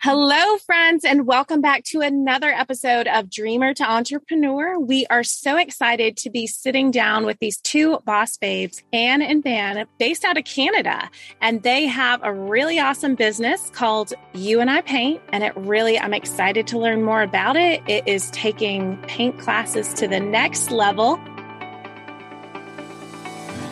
[0.00, 4.78] Hello, friends, and welcome back to another episode of Dreamer to Entrepreneur.
[4.78, 9.42] We are so excited to be sitting down with these two boss babes, Ann and
[9.42, 11.10] Ban, based out of Canada.
[11.40, 15.20] And they have a really awesome business called You and I Paint.
[15.32, 17.82] And it really, I'm excited to learn more about it.
[17.88, 21.18] It is taking paint classes to the next level.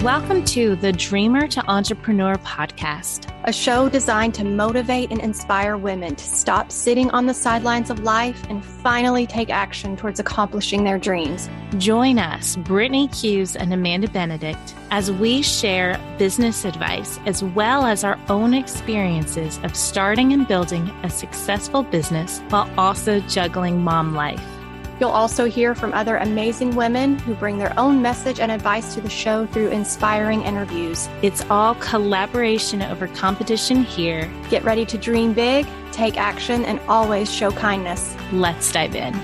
[0.03, 6.15] Welcome to the Dreamer to Entrepreneur podcast, a show designed to motivate and inspire women
[6.15, 10.99] to stop sitting on the sidelines of life and finally take action towards accomplishing their
[10.99, 11.49] dreams.
[11.79, 18.05] Join us, Brittany Hughes and Amanda Benedict, as we share business advice as well as
[18.05, 24.56] our own experiences of starting and building a successful business while also juggling mom life.
[24.99, 29.01] You'll also hear from other amazing women who bring their own message and advice to
[29.01, 31.09] the show through inspiring interviews.
[31.23, 34.31] It's all collaboration over competition here.
[34.49, 38.17] Get ready to dream big, take action, and always show kindness.
[38.33, 39.15] Let's dive in.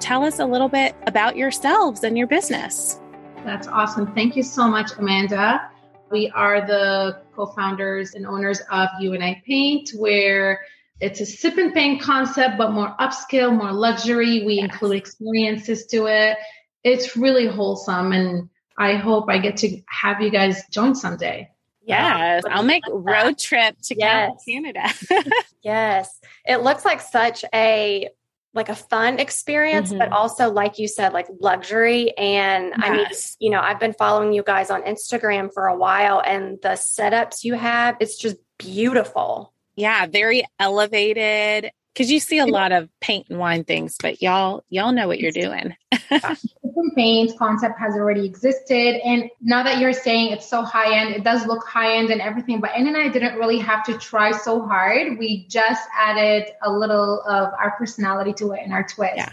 [0.00, 2.98] Tell us a little bit about yourselves and your business.
[3.44, 4.12] That's awesome.
[4.14, 5.70] Thank you so much, Amanda.
[6.10, 10.60] We are the co-founders and owners of You and I Paint, where
[11.00, 14.44] it's a sip and paint concept, but more upscale, more luxury.
[14.44, 14.64] We yes.
[14.64, 16.36] include experiences to it.
[16.82, 21.48] It's really wholesome, and I hope I get to have you guys join someday.
[21.82, 24.32] Yes, I'll make road trip to yes.
[24.46, 24.86] Canada.
[25.62, 28.08] yes, it looks like such a
[28.52, 29.98] like a fun experience, mm-hmm.
[29.98, 32.16] but also, like you said, like luxury.
[32.16, 32.80] And yes.
[32.82, 33.06] I mean,
[33.38, 37.44] you know, I've been following you guys on Instagram for a while and the setups
[37.44, 39.52] you have, it's just beautiful.
[39.76, 44.64] Yeah, very elevated because you see a lot of paint and wine things, but y'all
[44.68, 45.74] y'all know what you're doing.
[46.94, 51.24] paint concept has already existed, and now that you're saying it's so high end, it
[51.24, 52.60] does look high end and everything.
[52.60, 55.18] But Ann and I didn't really have to try so hard.
[55.18, 59.16] We just added a little of our personality to it and our twist.
[59.16, 59.32] Yeah.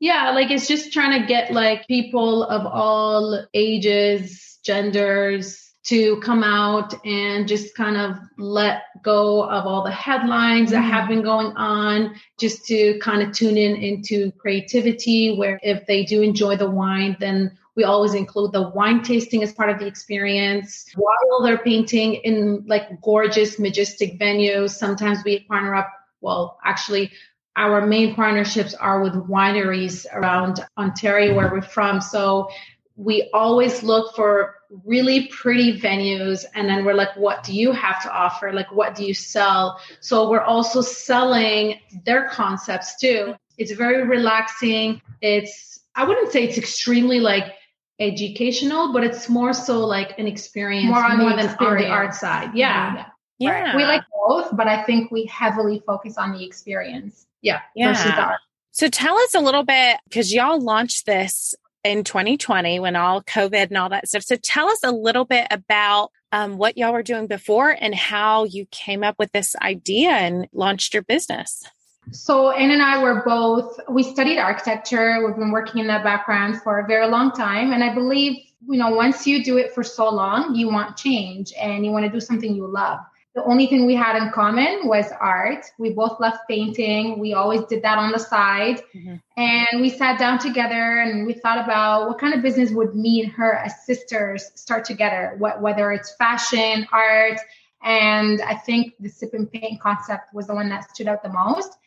[0.00, 6.44] Yeah, like it's just trying to get like people of all ages, genders, to come
[6.44, 11.56] out and just kind of let go of all the headlines that have been going
[11.56, 15.36] on, just to kind of tune in into creativity.
[15.36, 19.52] Where if they do enjoy the wine, then we always include the wine tasting as
[19.52, 24.70] part of the experience while they're painting in like gorgeous, majestic venues.
[24.70, 25.90] Sometimes we partner up,
[26.20, 27.10] well, actually,
[27.56, 32.00] our main partnerships are with wineries around Ontario, where we're from.
[32.00, 32.48] So
[32.96, 38.02] we always look for really pretty venues and then we're like what do you have
[38.02, 38.52] to offer?
[38.52, 39.78] Like what do you sell?
[40.00, 43.34] So we're also selling their concepts too.
[43.58, 45.00] It's very relaxing.
[45.20, 47.52] It's i wouldn't say it's extremely like
[47.98, 51.60] educational but it's more so like an experience more, on more than experience.
[51.60, 52.50] on the art side.
[52.54, 52.94] Yeah.
[52.94, 53.06] Yeah,
[53.38, 53.50] yeah.
[53.50, 53.76] Right.
[53.76, 57.26] we like both but i think we heavily focus on the experience.
[57.42, 58.36] Yeah, yeah.
[58.70, 61.54] So tell us a little bit because y'all launched this
[61.84, 64.22] in 2020 when all COVID and all that stuff.
[64.22, 68.44] So tell us a little bit about um, what y'all were doing before and how
[68.44, 71.64] you came up with this idea and launched your business.
[72.10, 75.24] So Ann and I were both, we studied architecture.
[75.24, 77.72] We've been working in that background for a very long time.
[77.72, 81.52] And I believe, you know, once you do it for so long, you want change
[81.60, 83.00] and you want to do something you love.
[83.34, 85.64] The only thing we had in common was art.
[85.78, 87.18] We both loved painting.
[87.18, 88.82] We always did that on the side.
[88.94, 89.14] Mm-hmm.
[89.38, 93.22] And we sat down together and we thought about what kind of business would me
[93.22, 97.38] and her as sisters start together, what, whether it's fashion, art.
[97.82, 101.30] And I think the sip and paint concept was the one that stood out the
[101.30, 101.78] most.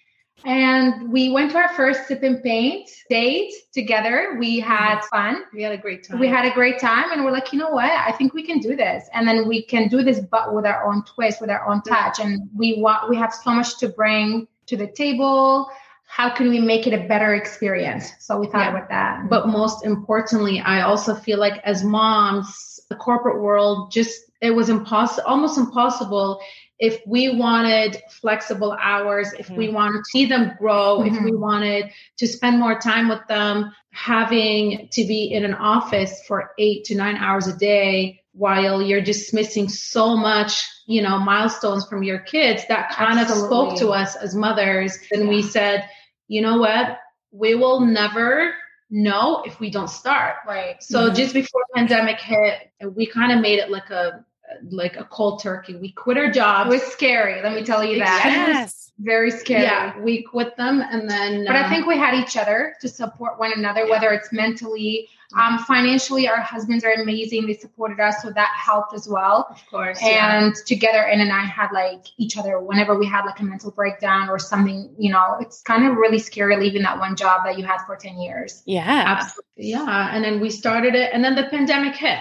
[0.44, 4.35] And we went to our first sip and paint date together.
[4.38, 5.44] We had fun.
[5.53, 6.19] We had a great time.
[6.19, 7.12] We had a great time.
[7.12, 7.90] And we're like, you know what?
[7.90, 9.07] I think we can do this.
[9.13, 12.19] And then we can do this, but with our own twist, with our own touch.
[12.19, 15.69] And we want, we have so much to bring to the table.
[16.07, 18.12] How can we make it a better experience?
[18.19, 18.78] So we thought yeah.
[18.78, 19.29] about that.
[19.29, 24.69] But most importantly, I also feel like as moms, the corporate world just, it was
[24.69, 26.40] impossible, almost impossible
[26.79, 29.55] if we wanted flexible hours, if mm-hmm.
[29.55, 31.16] we wanted to see them grow, mm-hmm.
[31.16, 31.41] if we mm-hmm.
[31.41, 36.85] wanted to spend more time with them, having to be in an office for eight
[36.85, 42.03] to nine hours a day while you're just missing so much, you know, milestones from
[42.03, 43.43] your kids, that kind Absolutely.
[43.43, 44.99] of spoke to us as mothers.
[45.13, 45.29] And yeah.
[45.29, 45.89] we said,
[46.28, 46.99] you know what?
[47.31, 48.53] We will never
[48.89, 50.35] know if we don't start.
[50.45, 50.83] Right.
[50.83, 51.16] So mm-hmm.
[51.16, 54.25] just before pandemic hit, we kind of made it like a
[54.69, 55.75] like a cold turkey.
[55.75, 56.73] We quit our jobs.
[56.73, 57.41] It was scary.
[57.41, 58.23] Let me tell you that.
[58.25, 58.91] Yes.
[58.99, 59.63] very scary.
[59.63, 61.45] Yeah, we quit them and then.
[61.45, 63.89] But uh, I think we had each other to support one another, yeah.
[63.89, 66.27] whether it's mentally, um, financially.
[66.27, 69.47] Our husbands are amazing; they supported us, so that helped as well.
[69.49, 69.99] Of course.
[70.01, 70.63] And yeah.
[70.65, 74.29] together, Ann and I had like each other whenever we had like a mental breakdown
[74.29, 74.93] or something.
[74.97, 77.95] You know, it's kind of really scary leaving that one job that you had for
[77.95, 78.63] ten years.
[78.65, 79.71] Yeah, absolutely.
[79.71, 82.19] Yeah, and then we started it, and then the pandemic hit.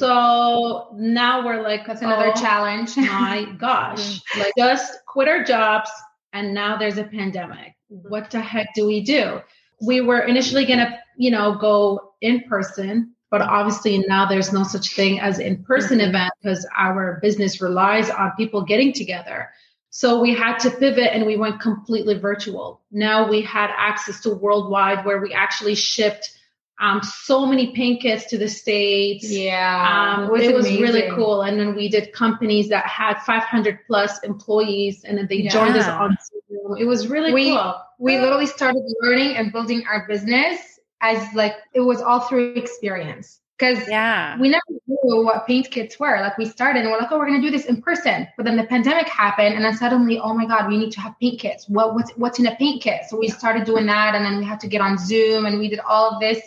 [0.00, 2.96] So now we're like, that's another oh, challenge.
[2.96, 5.90] my gosh, like just quit our jobs,
[6.32, 7.74] and now there's a pandemic.
[7.88, 9.42] What the heck do we do?
[9.82, 14.94] We were initially gonna, you know, go in person, but obviously now there's no such
[14.94, 16.08] thing as in person mm-hmm.
[16.08, 19.50] event because our business relies on people getting together.
[19.90, 22.80] So we had to pivot and we went completely virtual.
[22.90, 26.38] Now we had access to worldwide where we actually shipped
[26.80, 29.30] um, so many paint kits to the states.
[29.30, 31.42] Yeah, um, it was, it was really cool.
[31.42, 35.50] And then we did companies that had 500 plus employees, and then they yeah.
[35.50, 36.16] joined us on
[36.48, 36.78] Zoom.
[36.78, 37.74] It was really we, cool.
[37.98, 40.58] We literally started learning and building our business
[41.02, 44.38] as like it was all through experience because yeah.
[44.38, 46.18] we never knew what paint kits were.
[46.20, 48.26] Like we started and we're like, oh, we're gonna do this in person.
[48.38, 51.14] But then the pandemic happened, and then suddenly, oh my god, we need to have
[51.20, 51.68] paint kits.
[51.68, 53.02] What what's what's in a paint kit?
[53.08, 55.68] So we started doing that, and then we had to get on Zoom, and we
[55.68, 56.40] did all of this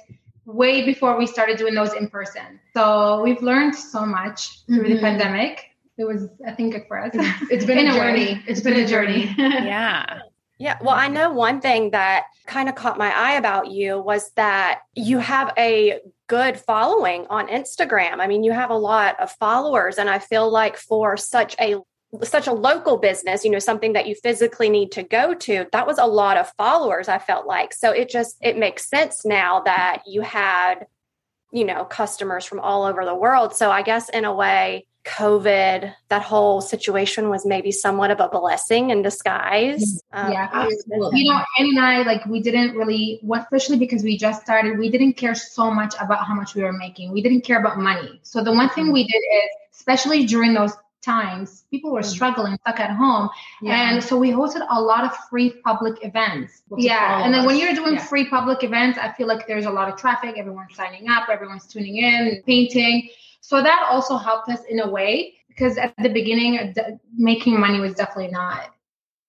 [0.45, 2.60] way before we started doing those in person.
[2.74, 4.94] So we've learned so much through mm-hmm.
[4.95, 5.69] the pandemic.
[5.98, 7.12] It was, I think, good for us.
[7.51, 8.44] It's been a journey.
[8.48, 9.34] It's been a journey.
[9.38, 10.19] yeah.
[10.60, 10.78] Yeah.
[10.81, 14.81] Well, I know one thing that kind of caught my eye about you was that
[14.95, 18.19] you have a good following on Instagram.
[18.19, 21.78] I mean, you have a lot of followers, and I feel like for such a
[22.21, 25.88] such a local business, you know, something that you physically need to go to, that
[25.88, 27.74] was a lot of followers, I felt like.
[27.74, 30.86] So it just it makes sense now that you had,
[31.51, 33.56] you know, customers from all over the world.
[33.56, 38.30] So I guess in a way, COVID, that whole situation was maybe somewhat of a
[38.30, 40.01] blessing in disguise.
[40.13, 41.19] Um, yeah, absolutely.
[41.19, 44.89] You know, Ann and I, like, we didn't really, especially because we just started, we
[44.89, 47.12] didn't care so much about how much we were making.
[47.12, 48.21] We didn't care about money.
[48.24, 52.05] So the one thing we did is, especially during those times people were mm.
[52.05, 53.29] struggling stuck at home
[53.61, 53.91] yeah.
[53.91, 57.47] and so we hosted a lot of free public events yeah and then us.
[57.47, 58.05] when you're doing yeah.
[58.05, 61.67] free public events i feel like there's a lot of traffic everyone's signing up everyone's
[61.67, 63.09] tuning in painting
[63.41, 66.73] so that also helped us in a way because at the beginning
[67.15, 68.73] making money was definitely not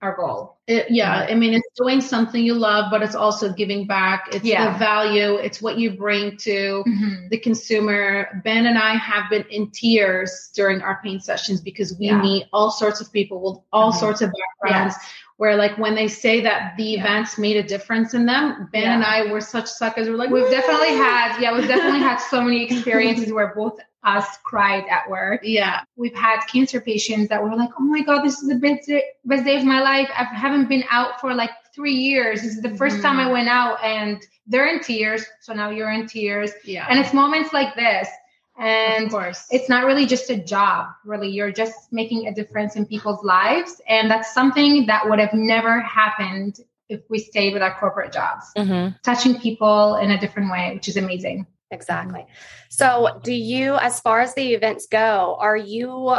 [0.05, 0.59] our goal.
[0.67, 4.29] It, yeah, I mean, it's doing something you love, but it's also giving back.
[4.33, 4.73] It's yeah.
[4.73, 5.35] the value.
[5.35, 7.29] It's what you bring to mm-hmm.
[7.31, 8.41] the consumer.
[8.45, 12.21] Ban and I have been in tears during our paint sessions because we yeah.
[12.21, 14.01] meet all sorts of people with all mm-hmm.
[14.01, 14.31] sorts of
[14.63, 14.95] backgrounds.
[14.99, 15.13] Yes.
[15.37, 17.01] Where like when they say that the yeah.
[17.01, 20.09] events made a difference in them, Ban and I were such suckers.
[20.09, 24.27] We're like, we've definitely had, yeah, we've definitely had so many experiences where both us
[24.43, 25.41] cried at work.
[25.43, 25.83] Yeah.
[25.97, 29.03] We've had cancer patients that were like, oh my God, this is the best day,
[29.25, 30.09] best day of my life.
[30.17, 32.43] I haven't been out for like three years.
[32.43, 33.03] This is the 1st mm-hmm.
[33.03, 35.25] time I went out and they're in tears.
[35.41, 36.53] So now you're in tears.
[36.65, 36.87] Yeah.
[36.89, 38.09] And it's moments like this.
[38.57, 39.49] And of course.
[39.51, 41.29] it's not really just a job, really.
[41.29, 43.81] You're just making a difference in people's lives.
[43.89, 48.53] And that's something that would have never happened if we stayed with our corporate jobs.
[48.57, 48.97] Mm-hmm.
[49.03, 51.47] Touching people in a different way, which is amazing.
[51.71, 52.27] Exactly.
[52.71, 56.17] So, do you, as far as the events go, are you,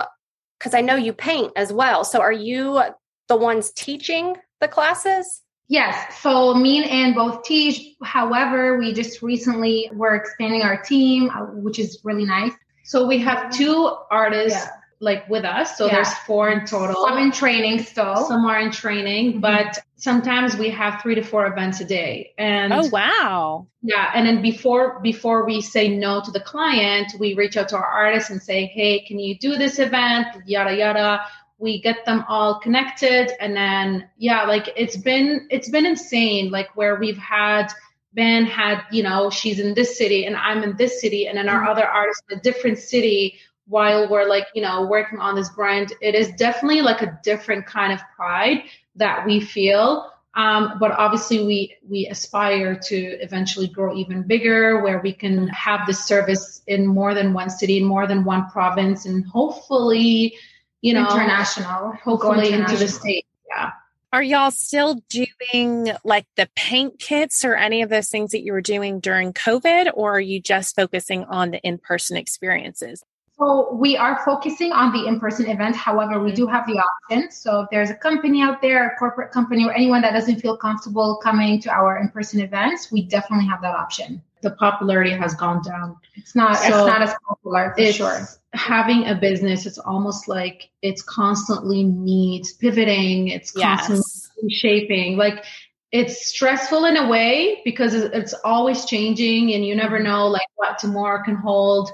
[0.59, 2.03] because I know you paint as well.
[2.03, 2.81] So, are you
[3.27, 5.41] the ones teaching the classes?
[5.67, 6.21] Yes.
[6.21, 7.95] So, me and Ann both teach.
[8.03, 12.53] However, we just recently were expanding our team, uh, which is really nice.
[12.83, 14.59] So, we have two artists.
[14.59, 14.69] Yeah
[15.05, 15.77] like with us.
[15.77, 15.93] So yeah.
[15.93, 17.05] there's four in total.
[17.07, 18.25] Some in training still.
[18.25, 19.39] Some are in training, mm-hmm.
[19.39, 22.33] but sometimes we have three to four events a day.
[22.39, 23.67] And oh wow.
[23.83, 24.11] Yeah.
[24.15, 27.85] And then before before we say no to the client, we reach out to our
[27.85, 30.27] artists and say, Hey, can you do this event?
[30.47, 31.21] Yada yada.
[31.59, 33.31] We get them all connected.
[33.39, 37.67] And then yeah, like it's been it's been insane, like where we've had
[38.13, 41.47] Ban had, you know, she's in this city and I'm in this city, and then
[41.47, 41.69] our mm-hmm.
[41.69, 45.93] other artist in a different city while we're like you know working on this brand
[46.01, 48.63] it is definitely like a different kind of pride
[48.95, 50.11] that we feel.
[50.35, 55.87] Um, but obviously we we aspire to eventually grow even bigger where we can have
[55.87, 60.35] this service in more than one city in more than one province and hopefully
[60.81, 61.93] you know international.
[62.03, 62.71] Hopefully international.
[62.71, 63.71] into the state yeah.
[64.11, 68.51] Are y'all still doing like the paint kits or any of those things that you
[68.51, 73.03] were doing during covid or are you just focusing on the in-person experiences
[73.37, 75.75] so we are focusing on the in-person event.
[75.75, 77.31] However, we do have the option.
[77.31, 80.55] So if there's a company out there, a corporate company, or anyone that doesn't feel
[80.55, 84.21] comfortable coming to our in-person events, we definitely have that option.
[84.45, 85.97] the popularity has gone down.
[86.15, 88.27] It's not so it's not as popular for sure.
[88.53, 94.03] Having a business, it's almost like it's constantly needs pivoting, it's constantly
[94.43, 94.59] yes.
[94.59, 95.17] shaping.
[95.17, 95.43] Like
[95.91, 100.05] it's stressful in a way because it's always changing and you never mm-hmm.
[100.05, 101.91] know like what tomorrow can hold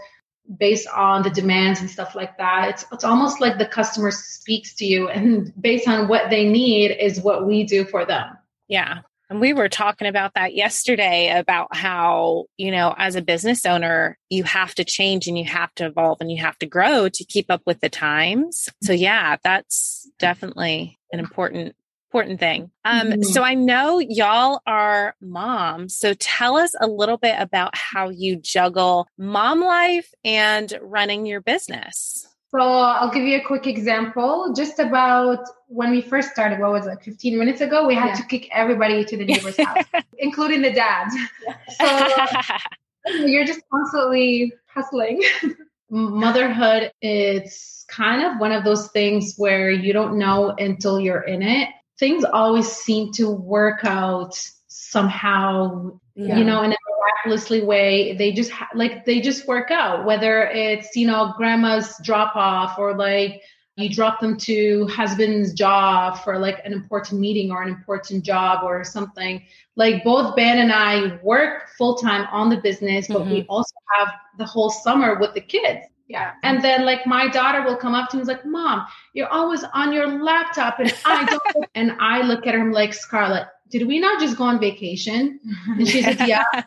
[0.58, 2.70] based on the demands and stuff like that.
[2.70, 6.92] It's it's almost like the customer speaks to you and based on what they need
[6.92, 8.38] is what we do for them.
[8.68, 9.00] Yeah.
[9.30, 14.18] And we were talking about that yesterday about how, you know, as a business owner,
[14.30, 17.24] you have to change and you have to evolve and you have to grow to
[17.24, 18.68] keep up with the times.
[18.84, 21.76] So yeah, that's definitely an important
[22.12, 22.70] important thing.
[22.84, 23.22] Um, mm-hmm.
[23.24, 25.96] So I know y'all are moms.
[25.96, 31.40] So tell us a little bit about how you juggle mom life and running your
[31.40, 32.28] business.
[32.50, 34.54] So I'll give you a quick example.
[34.54, 38.16] Just about when we first started, what was it, 15 minutes ago, we had yeah.
[38.16, 39.86] to kick everybody to the neighbor's house,
[40.18, 41.16] including the dads.
[41.80, 42.18] So
[43.26, 45.24] you're just constantly hustling.
[45.90, 51.42] Motherhood, it's kind of one of those things where you don't know until you're in
[51.42, 51.70] it
[52.02, 54.36] things always seem to work out
[54.68, 56.36] somehow yeah.
[56.36, 60.46] you know in a miraculously way they just ha- like they just work out whether
[60.48, 63.44] it's you know grandma's drop off or like
[63.78, 68.64] you drop them to husband's job for like an important meeting or an important job
[68.64, 69.40] or something
[69.76, 73.32] like both ban and i work full-time on the business but mm-hmm.
[73.32, 76.34] we also have the whole summer with the kids yeah.
[76.44, 79.64] And then like my daughter will come up to me and like, Mom, you're always
[79.74, 83.88] on your laptop and I don't and I look at her I'm like, Scarlett, did
[83.88, 85.40] we not just go on vacation?
[85.68, 86.44] And she said, Yeah.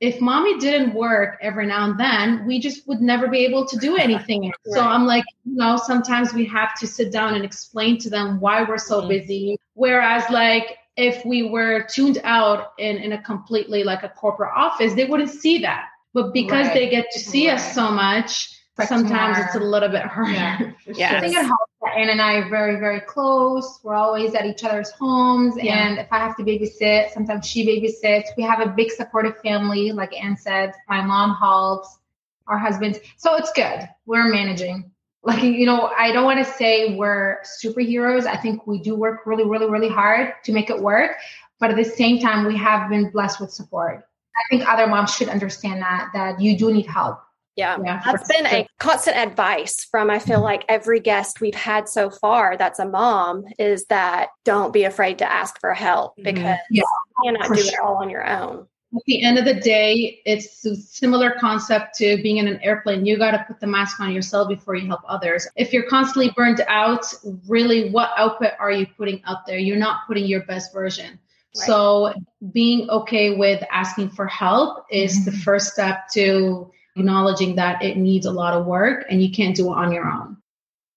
[0.00, 3.76] if mommy didn't work every now and then, we just would never be able to
[3.78, 4.42] do anything.
[4.42, 4.54] right.
[4.66, 8.38] So I'm like, you know, sometimes we have to sit down and explain to them
[8.38, 9.08] why we're so mm-hmm.
[9.08, 9.58] busy.
[9.74, 14.94] Whereas like if we were tuned out in, in a completely like a corporate office,
[14.94, 15.86] they wouldn't see that.
[16.12, 16.74] But because right.
[16.74, 17.56] they get to see right.
[17.56, 20.32] us so much, sometimes it's a little bit harder.
[20.32, 21.14] Yeah, yes.
[21.16, 23.78] I think it helps that Ann and I are very, very close.
[23.82, 25.54] We're always at each other's homes.
[25.56, 25.86] Yeah.
[25.86, 28.28] And if I have to babysit, sometimes she babysits.
[28.36, 30.72] We have a big supportive family, like Ann said.
[30.88, 31.98] My mom helps,
[32.48, 32.98] our husbands.
[33.16, 33.88] So it's good.
[34.06, 34.90] We're managing.
[35.22, 38.26] Like, you know, I don't want to say we're superheroes.
[38.26, 41.12] I think we do work really, really, really hard to make it work.
[41.60, 44.06] But at the same time, we have been blessed with support.
[44.36, 47.20] I think other moms should understand that, that you do need help
[47.56, 48.58] yeah, yeah that's been sure.
[48.60, 52.86] a constant advice from I feel like every guest we've had so far that's a
[52.86, 56.34] mom is that don't be afraid to ask for help mm-hmm.
[56.34, 57.72] because yeah, you cannot do sure.
[57.72, 58.66] it all on your own.
[58.94, 63.04] At the end of the day, it's a similar concept to being in an airplane.
[63.04, 65.48] You got to put the mask on yourself before you help others.
[65.56, 67.04] If you're constantly burned out,
[67.48, 69.58] really, what output are you putting out there?
[69.58, 71.18] You're not putting your best version.
[71.56, 71.66] Right.
[71.66, 72.14] So,
[72.52, 75.30] being okay with asking for help is mm-hmm.
[75.30, 79.56] the first step to acknowledging that it needs a lot of work and you can't
[79.56, 80.36] do it on your own.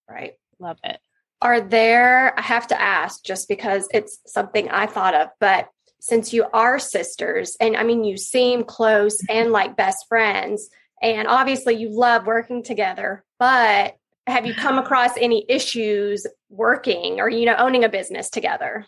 [0.08, 0.34] Right.
[0.58, 0.98] Love it.
[1.40, 5.68] Are there, I have to ask just because it's something I thought of, but
[6.00, 9.38] since you are sisters, and I mean, you seem close mm-hmm.
[9.38, 10.68] and like best friends,
[11.00, 17.28] and obviously you love working together, but have you come across any issues working or,
[17.28, 18.86] you know, owning a business together?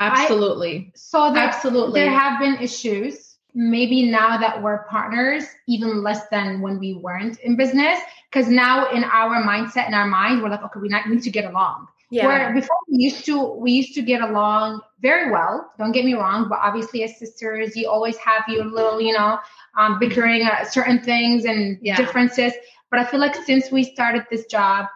[0.00, 0.92] Absolutely.
[0.94, 6.28] I, so there, absolutely, there have been issues maybe now that we're partners, even less
[6.28, 7.98] than when we weren't in business.
[8.30, 11.46] Because now in our mindset, in our mind, we're like, okay, we need to get
[11.46, 11.88] along.
[12.10, 12.26] Yeah.
[12.26, 15.72] Where before we used to, we used to get along very well.
[15.78, 19.38] Don't get me wrong, but obviously as sisters, you always have your little, you know,
[19.76, 21.96] um, bickering at certain things and yeah.
[21.96, 22.52] differences.
[22.90, 24.86] But I feel like since we started this job,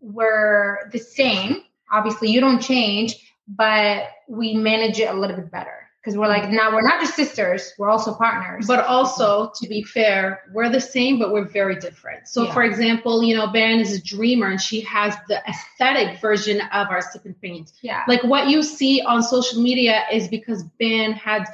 [0.00, 1.62] we're the same.
[1.90, 3.16] Obviously, you don't change,
[3.48, 7.14] but we manage it a little bit better because we're like now we're not just
[7.14, 8.66] sisters we're also partners.
[8.66, 12.28] But also to be fair we're the same but we're very different.
[12.28, 12.54] So yeah.
[12.54, 16.88] for example you know Ban is a dreamer and she has the aesthetic version of
[16.88, 17.72] our sip and paint.
[17.82, 18.04] Yeah.
[18.08, 21.46] Like what you see on social media is because Ban had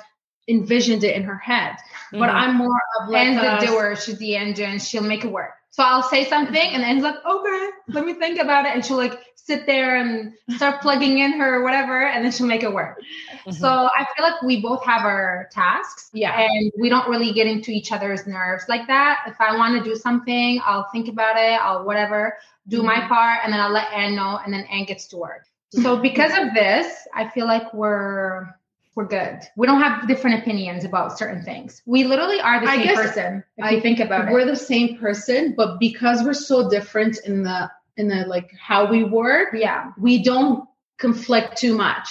[0.48, 2.18] envisioned it in her head mm-hmm.
[2.18, 5.52] but i'm more of like Ann's the doer she's the engine she'll make it work
[5.76, 8.74] so I'll say something and Ann's like, okay, let me think about it.
[8.74, 12.62] And she'll like sit there and start plugging in her whatever, and then she'll make
[12.62, 12.98] it work.
[13.40, 13.50] Mm-hmm.
[13.50, 16.08] So I feel like we both have our tasks.
[16.14, 16.34] Yeah.
[16.40, 19.24] And we don't really get into each other's nerves like that.
[19.26, 22.38] If I want to do something, I'll think about it, I'll whatever,
[22.68, 22.86] do mm-hmm.
[22.86, 25.44] my part, and then I'll let Ann know, and then Ann gets to work.
[25.72, 28.48] So because of this, I feel like we're
[28.96, 29.40] we're good.
[29.56, 31.82] We don't have different opinions about certain things.
[31.84, 33.44] We literally are the I same person.
[33.58, 37.18] If I, you think about it, we're the same person, but because we're so different
[37.26, 40.66] in the in the like how we work, yeah, we don't
[40.98, 42.08] conflict too much.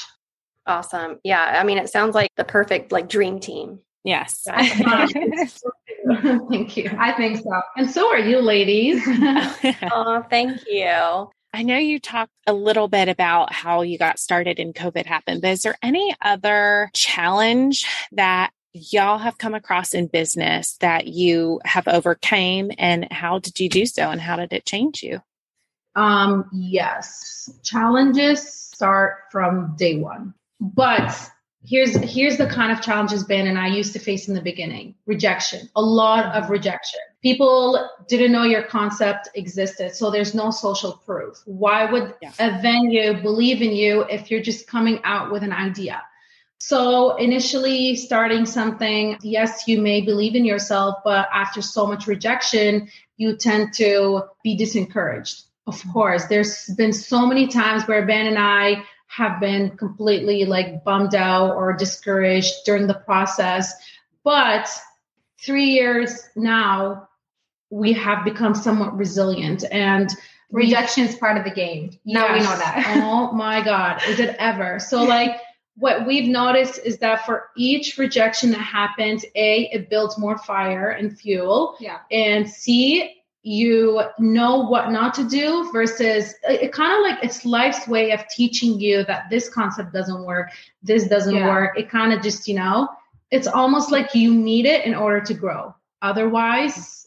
[0.67, 1.19] Awesome.
[1.23, 3.79] Yeah, I mean, it sounds like the perfect like dream team.
[4.03, 4.47] Yes.
[4.47, 5.57] Thank
[6.77, 6.95] you.
[6.99, 7.61] I think so.
[7.77, 9.01] And so are you, ladies.
[9.91, 11.31] oh, thank you.
[11.55, 15.41] I know you talked a little bit about how you got started and COVID happened,
[15.41, 21.61] but is there any other challenge that y'all have come across in business that you
[21.63, 25.21] have overcame and how did you do so and how did it change you?
[25.95, 27.49] Um, yes.
[27.63, 30.33] Challenges start from day one.
[30.59, 31.17] But
[31.63, 34.95] here's here's the kind of challenges Ban and I used to face in the beginning.
[35.05, 35.69] Rejection.
[35.73, 36.99] A lot of rejection.
[37.25, 41.41] People didn't know your concept existed, so there's no social proof.
[41.45, 42.31] Why would yeah.
[42.37, 46.03] a venue believe in you if you're just coming out with an idea?
[46.59, 52.89] So initially starting something, yes, you may believe in yourself, but after so much rejection,
[53.17, 55.45] you tend to be disencouraged.
[55.65, 55.93] Of mm-hmm.
[55.93, 61.15] course, there's been so many times where Ban and I have been completely like bummed
[61.15, 63.73] out or discouraged during the process.
[64.23, 64.69] But
[65.43, 67.07] three years now,
[67.69, 70.09] we have become somewhat resilient and
[70.51, 71.91] rejection is part of the game.
[72.05, 73.01] Now we know that.
[73.03, 74.79] oh my God, is it ever?
[74.79, 75.39] So, like,
[75.77, 80.89] what we've noticed is that for each rejection that happens, A, it builds more fire
[80.89, 81.75] and fuel.
[81.79, 81.99] Yeah.
[82.11, 87.45] And C, you know what not to do versus it, it kind of like it's
[87.45, 90.49] life's way of teaching you that this concept doesn't work,
[90.81, 91.47] this doesn't yeah.
[91.47, 91.77] work.
[91.77, 92.89] It kind of just, you know,
[93.29, 95.75] it's almost like you need it in order to grow.
[96.01, 97.04] Otherwise,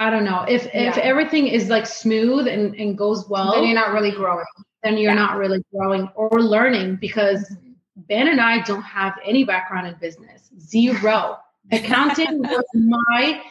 [0.00, 0.44] I don't know.
[0.48, 0.88] If yeah.
[0.88, 4.46] if everything is like smooth and, and goes well, then you're not really growing.
[4.82, 5.26] Then you're yeah.
[5.26, 7.66] not really growing or learning because mm-hmm.
[8.08, 10.48] Ban and I don't have any background in business.
[10.58, 11.38] Zero.
[11.72, 13.42] Accounting was my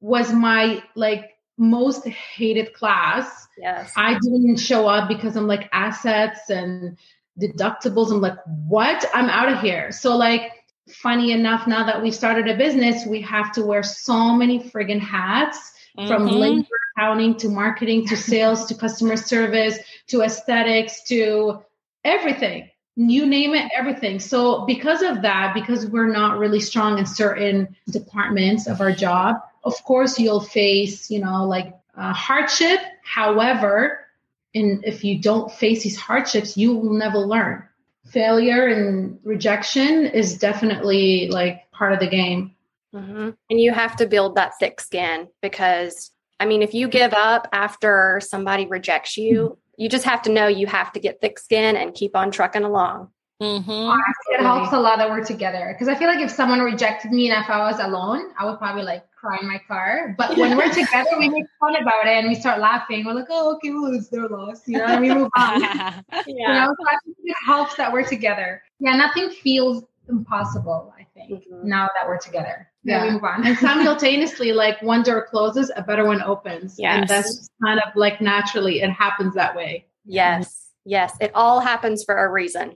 [0.00, 3.46] was my like most hated class.
[3.58, 3.92] Yes.
[3.94, 6.96] I didn't show up because I'm like assets and
[7.38, 8.10] deductibles.
[8.10, 9.04] I'm like, what?
[9.12, 9.92] I'm out of here.
[9.92, 10.50] So like
[10.88, 14.98] funny enough, now that we started a business, we have to wear so many friggin'
[14.98, 16.08] hats mm-hmm.
[16.08, 16.66] from labor
[16.96, 19.78] accounting to marketing to sales to customer service
[20.08, 21.62] to aesthetics to
[22.04, 22.70] everything.
[22.96, 24.18] You name it, everything.
[24.18, 29.36] So because of that, because we're not really strong in certain departments of our job,
[29.64, 34.06] of course you'll face you know like uh, hardship however
[34.54, 37.62] and if you don't face these hardships you will never learn
[38.06, 42.54] failure and rejection is definitely like part of the game
[42.94, 43.30] mm-hmm.
[43.50, 47.48] and you have to build that thick skin because i mean if you give up
[47.52, 51.76] after somebody rejects you you just have to know you have to get thick skin
[51.76, 53.08] and keep on trucking along
[53.40, 53.98] Mm-hmm.
[54.34, 57.30] it helps a lot that we're together because I feel like if someone rejected me
[57.30, 60.14] and if I was alone, I would probably like cry in my car.
[60.18, 63.04] But when we're together, we make fun about it and we start laughing.
[63.04, 65.60] We're like, oh, okay, well, it's their loss, you know, and we move on.
[65.62, 66.02] yeah.
[66.26, 68.62] You know, so I think it helps that we're together.
[68.78, 71.68] Yeah, nothing feels impossible, I think, mm-hmm.
[71.68, 72.69] now that we're together.
[72.82, 73.46] Yeah, we move on.
[73.46, 76.76] and simultaneously, like one door closes, a better one opens.
[76.78, 77.00] Yes.
[77.00, 79.86] And that's kind of like naturally, it happens that way.
[80.04, 80.68] Yes.
[80.84, 81.14] Yes.
[81.20, 82.74] It all happens for a reason.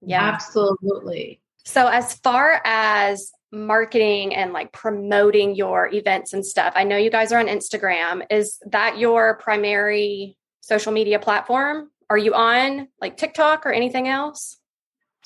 [0.00, 0.22] Yeah.
[0.22, 1.40] Absolutely.
[1.64, 7.10] So, as far as marketing and like promoting your events and stuff, I know you
[7.10, 8.24] guys are on Instagram.
[8.30, 11.90] Is that your primary social media platform?
[12.10, 14.57] Are you on like TikTok or anything else?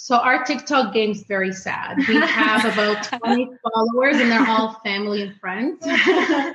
[0.04, 1.96] So our TikTok game's very sad.
[2.08, 5.78] We have about 20 followers and they're all family and friends.
[5.86, 6.52] yeah,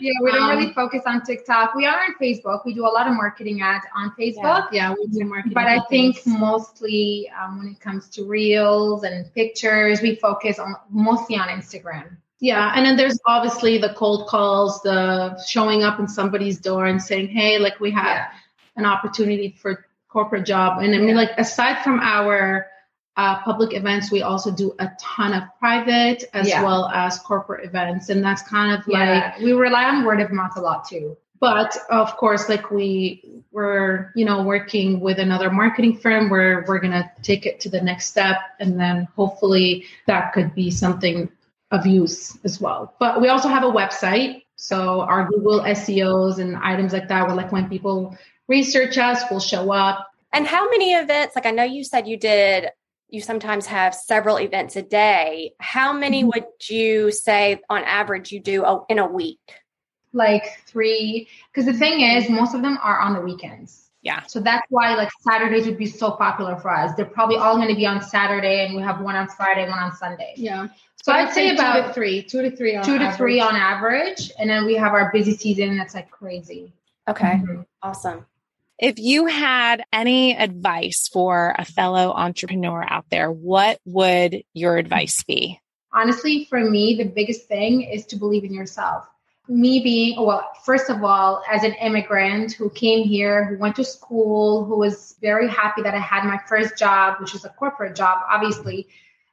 [0.00, 1.74] we don't um, really focus on TikTok.
[1.74, 2.64] We are on Facebook.
[2.64, 4.72] We do a lot of marketing ads on Facebook.
[4.72, 5.52] Yeah, yeah we do marketing.
[5.52, 10.74] But I think mostly um, when it comes to reels and pictures, we focus on
[10.88, 12.16] mostly on Instagram.
[12.40, 17.02] Yeah, and then there's obviously the cold calls, the showing up in somebody's door and
[17.02, 18.28] saying, "Hey, like we have yeah.
[18.76, 21.16] an opportunity for corporate job." And I mean, yeah.
[21.16, 22.68] like aside from our
[23.16, 26.62] uh, public events, we also do a ton of private as yeah.
[26.62, 28.10] well as corporate events.
[28.10, 29.32] And that's kind of yeah.
[29.34, 31.16] like we rely on word of mouth a lot too.
[31.40, 36.78] But of course, like we were, you know, working with another marketing firm where we're
[36.78, 41.30] gonna take it to the next step and then hopefully that could be something
[41.70, 42.94] of use as well.
[42.98, 44.42] But we also have a website.
[44.56, 48.16] So our Google SEOs and items like that, where like when people
[48.48, 50.10] research us, will show up.
[50.32, 51.34] And how many events?
[51.34, 52.70] Like I know you said you did
[53.08, 55.52] you sometimes have several events a day.
[55.60, 56.30] How many mm-hmm.
[56.34, 59.40] would you say on average you do in a week?
[60.12, 61.28] Like three.
[61.52, 63.90] Because the thing is, most of them are on the weekends.
[64.02, 64.22] Yeah.
[64.26, 66.94] So that's why like Saturdays would be so popular for us.
[66.96, 69.78] They're probably all going to be on Saturday and we have one on Friday, one
[69.78, 70.34] on Sunday.
[70.36, 70.68] Yeah.
[71.02, 73.16] So I'd, I'd say, say about two to three, two to three, two to average.
[73.16, 74.30] three on average.
[74.38, 76.72] And then we have our busy season that's like crazy.
[77.08, 77.40] Okay.
[77.44, 77.62] Mm-hmm.
[77.82, 78.26] Awesome.
[78.78, 85.22] If you had any advice for a fellow entrepreneur out there, what would your advice
[85.24, 85.60] be?
[85.96, 89.06] honestly, for me, the biggest thing is to believe in yourself.
[89.48, 93.84] Me being, well, first of all, as an immigrant who came here, who went to
[93.84, 97.96] school, who was very happy that I had my first job, which was a corporate
[97.96, 98.88] job, obviously,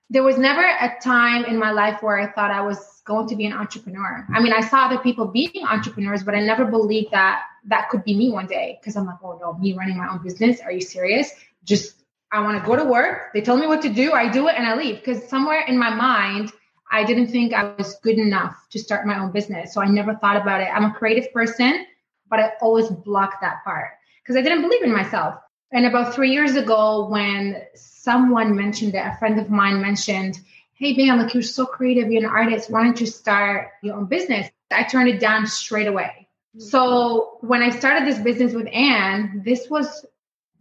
[0.09, 3.35] there was never a time in my life where I thought I was going to
[3.35, 4.25] be an entrepreneur.
[4.33, 8.03] I mean, I saw other people being entrepreneurs, but I never believed that that could
[8.03, 10.59] be me one day because I'm like, oh no, me running my own business.
[10.61, 11.31] Are you serious?
[11.63, 13.33] Just, I want to go to work.
[13.33, 14.11] They tell me what to do.
[14.13, 16.51] I do it and I leave because somewhere in my mind,
[16.91, 19.73] I didn't think I was good enough to start my own business.
[19.73, 20.67] So I never thought about it.
[20.71, 21.85] I'm a creative person,
[22.29, 25.35] but I always blocked that part because I didn't believe in myself.
[25.71, 30.39] And about three years ago, when someone mentioned it, a friend of mine mentioned,
[30.75, 32.69] Hey, man, like you're so creative, you're an artist.
[32.69, 34.49] Why don't you start your own business?
[34.71, 36.22] I turned it down straight away.
[36.57, 40.05] So when I started this business with Ann, this was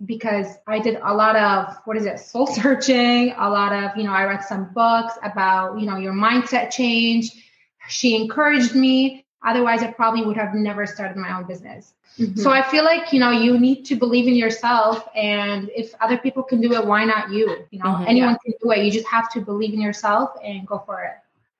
[0.05, 4.05] because I did a lot of what is it, soul searching, a lot of, you
[4.05, 7.31] know, I read some books about, you know, your mindset change.
[7.89, 9.27] She encouraged me.
[9.45, 11.93] Otherwise, I probably would have never started my own business.
[12.19, 12.39] Mm-hmm.
[12.41, 15.07] So I feel like, you know, you need to believe in yourself.
[15.17, 17.65] And if other people can do it, why not you?
[17.71, 18.53] You know, mm-hmm, anyone yeah.
[18.53, 18.85] can do it.
[18.85, 21.15] You just have to believe in yourself and go for it.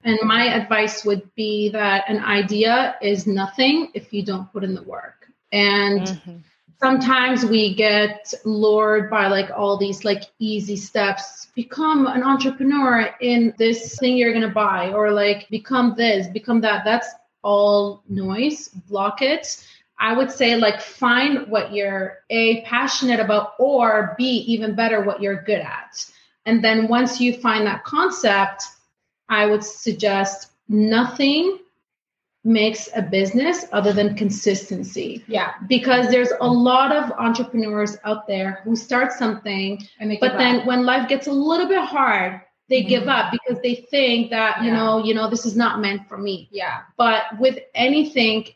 [0.05, 4.75] And my advice would be that an idea is nothing if you don't put in
[4.75, 5.29] the work.
[5.53, 6.37] And mm-hmm.
[6.81, 11.47] sometimes we get lured by like all these like easy steps.
[11.55, 16.61] Become an entrepreneur in this thing you're going to buy, or like become this, become
[16.63, 16.85] that.
[16.85, 17.09] That's
[17.43, 18.69] all noise.
[18.69, 19.65] Block it
[20.03, 25.23] I would say like find what you're a passionate about or b even better what
[25.23, 26.05] you're good at.
[26.45, 28.65] And then once you find that concept,
[29.29, 31.59] I would suggest nothing
[32.45, 35.25] makes a business other than consistency.
[35.29, 35.53] Yeah.
[35.69, 40.67] Because there's a lot of entrepreneurs out there who start something and but then up.
[40.67, 42.89] when life gets a little bit hard, they mm-hmm.
[42.89, 44.65] give up because they think that, yeah.
[44.65, 46.49] you know, you know, this is not meant for me.
[46.51, 46.81] Yeah.
[46.97, 48.47] But with anything,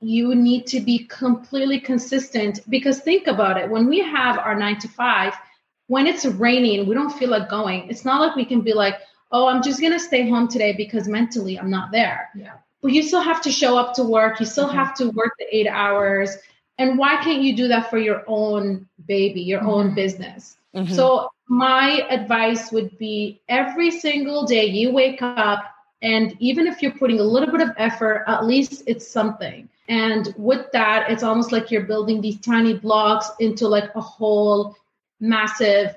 [0.00, 4.78] you need to be completely consistent because think about it when we have our nine
[4.78, 5.34] to five
[5.86, 8.96] when it's raining we don't feel like going it's not like we can be like
[9.32, 12.92] oh i'm just going to stay home today because mentally i'm not there yeah but
[12.92, 14.76] you still have to show up to work you still mm-hmm.
[14.76, 16.36] have to work the eight hours
[16.78, 19.70] and why can't you do that for your own baby your mm-hmm.
[19.70, 20.92] own business mm-hmm.
[20.94, 25.64] so my advice would be every single day you wake up
[26.02, 30.34] and even if you're putting a little bit of effort at least it's something and
[30.36, 34.76] with that, it's almost like you're building these tiny blocks into like a whole
[35.20, 35.96] massive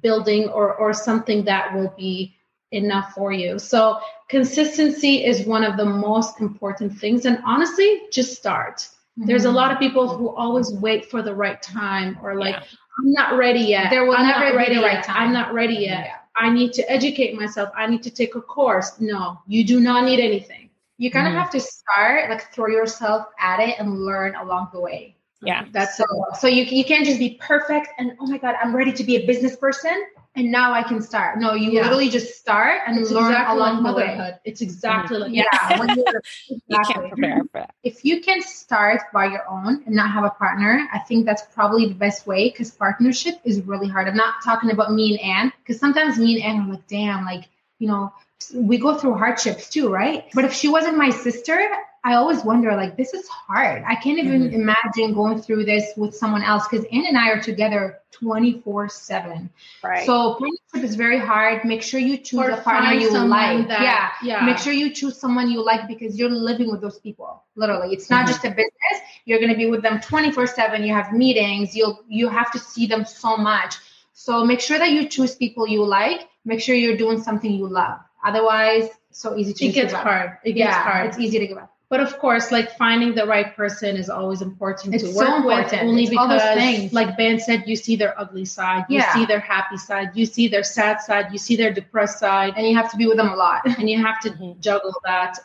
[0.00, 2.35] building or, or something that will be
[2.76, 3.58] enough for you.
[3.58, 7.24] So consistency is one of the most important things.
[7.24, 8.78] And honestly, just start.
[8.78, 9.26] Mm-hmm.
[9.26, 12.62] There's a lot of people who always wait for the right time or like, yeah.
[12.98, 13.90] I'm not ready yet.
[13.90, 15.16] There will I'm never be ready the right time.
[15.16, 16.06] I'm not ready yet.
[16.06, 16.16] Yeah.
[16.36, 17.70] I need to educate myself.
[17.76, 19.00] I need to take a course.
[19.00, 20.66] No, you do not need anything
[20.98, 21.40] you kind of mm-hmm.
[21.40, 25.96] have to start like throw yourself at it and learn along the way yeah that's
[25.96, 26.04] so
[26.38, 29.16] so you, you can't just be perfect and oh my god i'm ready to be
[29.16, 30.06] a business person
[30.36, 31.82] and now i can start no you yeah.
[31.82, 35.34] literally just start and it's learn exactly along like the way it's exactly mm-hmm.
[35.34, 36.60] like yeah, when you're, exactly.
[36.68, 40.24] you can't prepare for it if you can start by your own and not have
[40.24, 44.16] a partner i think that's probably the best way because partnership is really hard i'm
[44.16, 47.48] not talking about me and ann because sometimes me and ann are like damn like
[47.78, 48.12] you know
[48.54, 50.26] we go through hardships too, right?
[50.34, 51.58] But if she wasn't my sister,
[52.06, 53.82] I always wonder like this is hard.
[53.84, 54.54] I can't even mm-hmm.
[54.54, 59.50] imagine going through this with someone else because Ann and I are together 24 7.
[59.82, 60.06] Right.
[60.06, 61.64] So partnership is very hard.
[61.64, 63.66] Make sure you choose or a partner you like.
[63.66, 64.10] That, yeah.
[64.22, 64.46] Yeah.
[64.46, 67.42] Make sure you choose someone you like because you're living with those people.
[67.56, 67.92] Literally.
[67.92, 68.34] It's not mm-hmm.
[68.34, 68.96] just a business.
[69.24, 70.84] You're gonna be with them 24 7.
[70.84, 73.78] You have meetings, you'll you have to see them so much.
[74.12, 76.28] So make sure that you choose people you like.
[76.44, 77.98] Make sure you're doing something you love.
[78.24, 79.70] Otherwise, so easy to get.
[79.70, 80.38] it gets hard.
[80.44, 81.08] It gets yeah, hard.
[81.08, 81.75] It's easy to give up.
[81.88, 85.36] But of course, like finding the right person is always important it's to work so
[85.36, 85.70] important.
[85.70, 85.80] with.
[85.82, 89.14] Only it's because, like Ban said, you see their ugly side, you yeah.
[89.14, 92.66] see their happy side, you see their sad side, you see their depressed side, and
[92.66, 94.60] you have to be with them a lot, and you have to mm-hmm.
[94.60, 95.38] juggle that.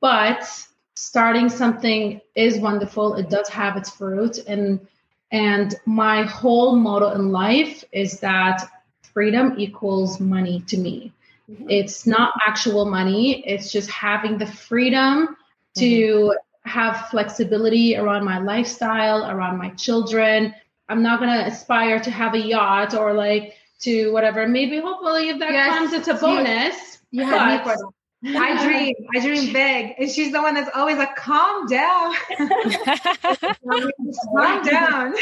[0.00, 0.48] But
[0.96, 3.14] starting something is wonderful.
[3.14, 4.80] It does have its fruit, and
[5.30, 8.66] and my whole motto in life is that
[9.12, 11.12] freedom equals money to me.
[11.50, 11.68] Mm-hmm.
[11.68, 15.36] It's not actual money, it's just having the freedom
[15.76, 16.68] to mm-hmm.
[16.68, 20.54] have flexibility around my lifestyle, around my children.
[20.88, 24.46] I'm not going to aspire to have a yacht or like to whatever.
[24.46, 25.78] Maybe hopefully if that yes.
[25.78, 26.98] comes, it's a bonus.
[27.10, 27.78] You, you have but,
[28.24, 29.94] I dream, I dream big.
[29.98, 32.14] And she's the one that's always like, calm down.
[34.34, 35.14] calm down.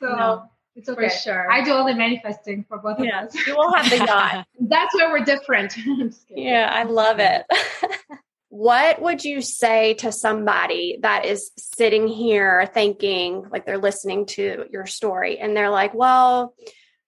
[0.00, 1.08] so no It's okay.
[1.08, 1.50] For sure.
[1.50, 3.24] I do all the manifesting for both yeah.
[3.24, 3.46] of us.
[3.46, 4.46] You will have the yacht.
[4.60, 5.76] That's where we're different.
[6.30, 7.44] yeah, I love it.
[8.50, 14.66] What would you say to somebody that is sitting here thinking like they're listening to
[14.70, 16.54] your story and they're like, well,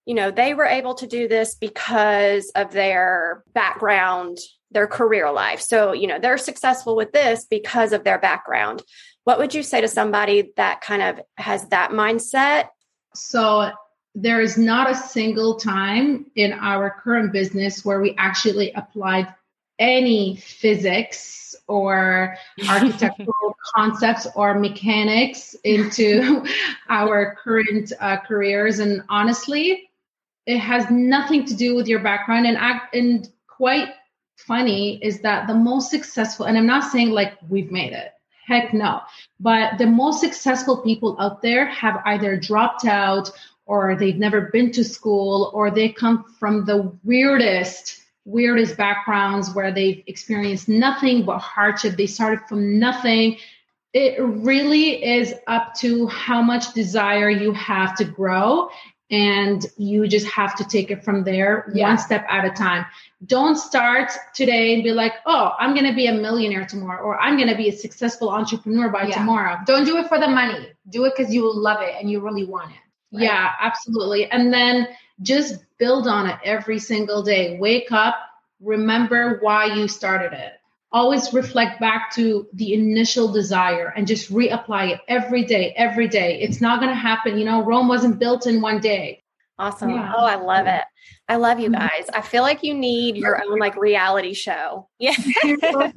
[0.07, 4.39] you know, they were able to do this because of their background,
[4.71, 5.61] their career life.
[5.61, 8.83] So, you know, they're successful with this because of their background.
[9.25, 12.69] What would you say to somebody that kind of has that mindset?
[13.15, 13.71] So,
[14.15, 19.35] there is not a single time in our current business where we actually applied
[19.83, 22.37] any physics or
[22.69, 26.47] architectural concepts or mechanics into
[26.89, 28.79] our current uh, careers.
[28.79, 29.91] And honestly,
[30.47, 32.47] it has nothing to do with your background.
[32.47, 33.89] And act and quite
[34.37, 38.13] funny is that the most successful, and I'm not saying like we've made it.
[38.47, 39.01] Heck no.
[39.39, 43.31] But the most successful people out there have either dropped out
[43.67, 49.73] or they've never been to school or they come from the weirdest weirdest backgrounds where
[49.73, 53.37] they've experienced nothing but hardship they started from nothing
[53.93, 58.69] it really is up to how much desire you have to grow
[59.11, 61.89] and you just have to take it from there yeah.
[61.89, 62.87] one step at a time
[63.27, 67.21] don't start today and be like oh i'm going to be a millionaire tomorrow or
[67.21, 69.15] i'm going to be a successful entrepreneur by yeah.
[69.15, 72.21] tomorrow don't do it for the money do it because you love it and you
[72.21, 73.25] really want it right?
[73.25, 74.89] yeah absolutely and then
[75.21, 78.17] just build on it every single day wake up
[78.61, 80.53] remember why you started it
[80.93, 86.41] always reflect back to the initial desire and just reapply it every day, every day.
[86.41, 87.39] It's not going to happen.
[87.39, 89.22] You know, Rome wasn't built in one day.
[89.63, 89.91] Awesome.
[89.91, 90.13] Yeah.
[90.17, 90.83] Oh, I love it.
[91.29, 91.87] I love you mm-hmm.
[91.87, 92.09] guys.
[92.13, 94.89] I feel like you need your own like reality show.
[95.03, 95.15] Yeah.
[95.19, 95.93] I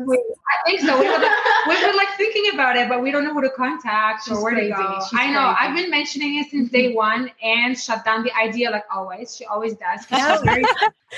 [0.66, 1.00] think so.
[1.00, 1.22] We have,
[1.68, 4.44] we've been like thinking about it, but we don't know who to contact She's or
[4.44, 4.72] where crazy.
[4.72, 5.00] to go.
[5.08, 5.54] She's I know.
[5.54, 5.58] Crazy.
[5.60, 9.36] I've been mentioning it since day one and shut down the idea like always.
[9.36, 10.06] She always does.
[10.44, 10.64] Very,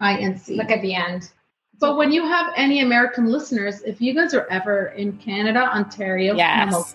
[0.00, 0.56] INC.
[0.56, 1.30] Look at the end.
[1.80, 6.34] But when you have any American listeners, if you guys are ever in Canada, Ontario,
[6.36, 6.94] yes.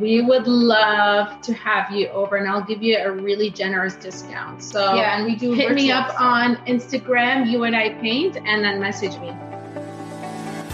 [0.00, 4.64] we would love to have you over and I'll give you a really generous discount.
[4.64, 8.64] So yeah, and we do hit me up on Instagram, you and I paint, and
[8.64, 9.32] then message me.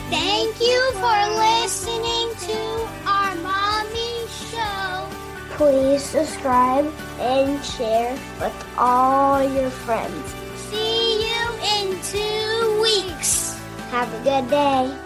[0.08, 5.08] Thank you for listening to our mommy show.
[5.56, 6.90] Please subscribe
[7.20, 10.34] and share with all your friends.
[10.70, 11.03] See you
[11.64, 13.58] in two weeks.
[13.90, 15.03] Have a good day.